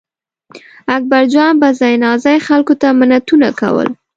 [0.95, 3.89] اکبرجان به ځای ناځای خلکو ته منتونه کول.